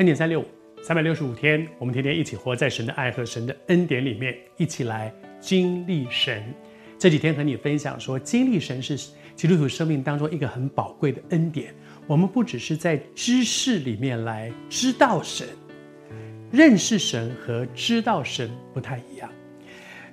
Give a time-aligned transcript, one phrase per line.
[0.00, 0.46] 恩典三六五，
[0.82, 6.42] 三百六十五天，我们天天一起活在神的爱和神的恩典里面，一起来经历神。
[6.98, 8.96] 这几天和你分享说，经历神是
[9.36, 11.74] 基督徒生命当中一个很宝贵的恩典。
[12.06, 15.46] 我们不只是在知识里面来知道神，
[16.50, 19.30] 认识神和知道神不太一样。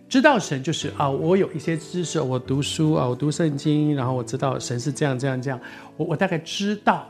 [0.10, 5.58] 知道神就是啊，我有一些知识，我读书啊，我读圣经，然后我知道神是这样这样这样，
[5.96, 7.10] 我我大概知道。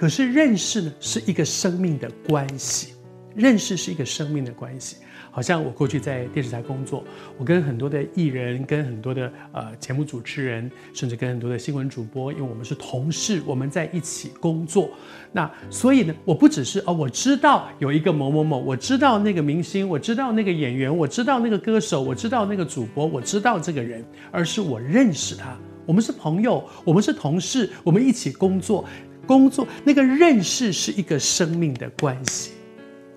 [0.00, 2.94] 可是认识呢，是一个生命的关系，
[3.36, 4.96] 认识是一个生命的关系。
[5.30, 7.04] 好像我过去在电视台工作，
[7.36, 14.88] 我跟很多的艺人，跟很多的呃节目主持人，甚至跟很多的新闻主播，因为我们是同事，我们在一起工作。
[15.32, 25.54] 那所以呢，我不只是哦，我知道有一个某某某，我知道那个明星，我知道那个演员，我知道那个歌手，我知道那个主播，我知道这个人，而是我认识他。
[25.84, 28.84] 我们是朋友，我们是同事，我们一起工作，
[29.30, 32.50] 工作那个认识是一个生命的关系。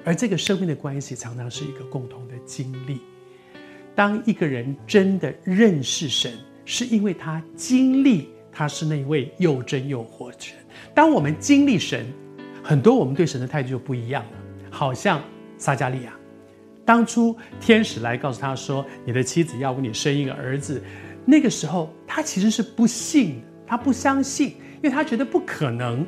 [0.05, 2.99] 而这个生命的关系常常是一个共同的经历。
[3.95, 6.31] 当一个人真的认识神，
[6.65, 10.55] 是因为他经历他是那位又真又活的神。
[10.93, 12.05] 当我们经历神，
[12.61, 14.31] 很多我们对神的态度就不一样了。
[14.69, 15.19] 好像
[15.57, 16.13] 撒迦利亚，
[16.85, 20.79] 当初天使来告诉他说：“你的妻子要为你生一个儿子。”
[21.25, 26.05] 那个时候他其实是不信的，他不相信，因为他觉得不可能。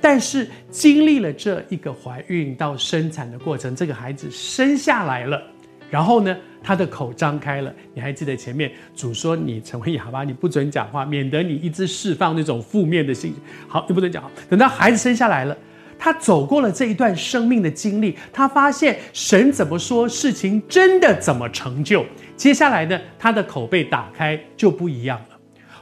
[0.00, 5.42] 但是经历了这一个怀孕到生产的过程，这个孩子生下来了，
[5.90, 7.74] 然后呢，他的口张开了。
[7.92, 13.36] 你还记得前面主说，你成为哑巴，你不准讲话，免得你一直释放那种负面的信息。
[13.68, 14.30] 好，你不准讲。
[14.48, 15.54] 等到孩子生下来了，
[15.98, 22.06] 他走过了这一段生命的经历，他发现神怎么说，事情真的怎么成就。
[22.36, 25.38] 接下来呢，他的口被打开就不一样了。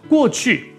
[0.09, 0.72] 过去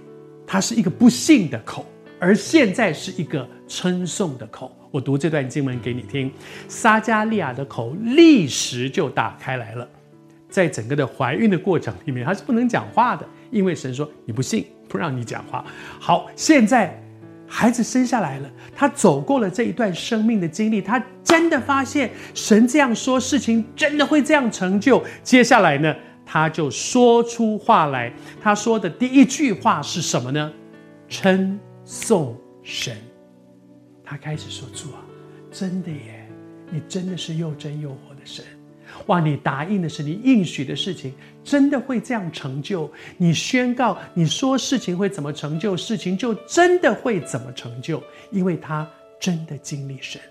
[0.53, 1.83] 他是一个不信的口。
[2.19, 6.31] 而现在是一个称颂的口，我读这段经文给你听。
[6.67, 9.89] 撒迦利亚的口立时就打开来了，
[10.47, 15.65] 在整个的怀孕的过程里面，他是不能讲话的，因为神说你不信，不让你讲话。
[15.99, 16.97] 好，现在
[17.47, 25.03] 孩子生下来了，他走过了这一段生命的经历，他真的发现神这样说，事情真的会这样成就。
[25.23, 25.93] 接下来呢，
[26.25, 28.13] 他就说出话来。
[28.41, 30.51] 他说的第一句话是什么呢？
[31.07, 31.59] 称。
[31.85, 32.95] 颂神，
[34.05, 35.03] 他开始说：“主啊，
[35.51, 36.25] 真的耶，
[36.71, 38.45] 你真的是又真又活的神，
[39.07, 39.19] 哇！
[39.19, 41.13] 你答应的是你应许的事情，
[41.43, 42.89] 真的会这样成就。
[43.17, 48.01] 你宣告，你说事情会怎么成就，事情就真的会怎么成就，
[48.31, 48.89] 因为他
[49.19, 50.21] 真的经历神。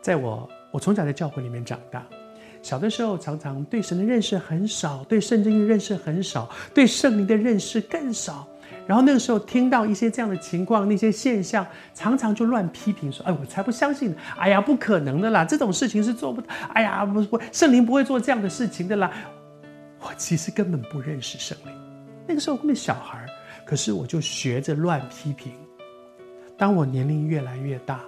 [0.00, 2.06] 在我，我从小在教会里面长大，
[2.62, 8.46] 小的时候常常对神的认识很少，对圣经的认识很少，对圣灵的认识更少。”
[8.86, 14.14] 然后那个时候听到一些这样的情况，那些现象，常常就乱批评说：“哎，我才不相信！
[14.36, 16.48] 哎呀，不可能的啦，这种事情是做不到！
[16.72, 19.10] 哎呀，不不，圣灵不会做这样的事情的啦。”
[20.00, 21.72] 我其实根本不认识圣灵，
[22.26, 23.24] 那个时候我根本小孩，
[23.64, 25.52] 可是我就学着乱批评。
[26.56, 28.00] 当我年龄越来越大。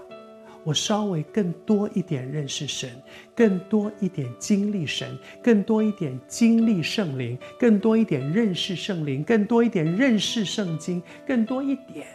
[0.65, 2.91] 我稍微更多一点认识神，
[3.37, 12.07] 更多一点经历神，更多一点经历圣灵，更多一点认识圣灵，更多一点认识圣经，更多一点，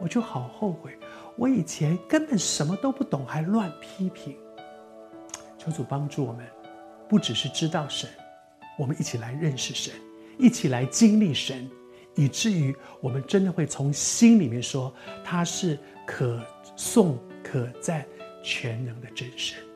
[0.00, 0.90] 我就好后悔，
[1.36, 4.34] 我以前根本什么都不懂，还乱批评。
[5.56, 6.44] 求主帮助我们，
[7.08, 8.10] 不只是知道神，
[8.76, 9.94] 我们一起来认识神，
[10.36, 11.70] 一起来经历神，
[12.16, 14.92] 以至于我们真的会从心里面说，
[15.24, 16.42] 他是可
[16.76, 17.16] 颂。
[17.50, 18.04] 可赞
[18.42, 19.67] 全能的真神。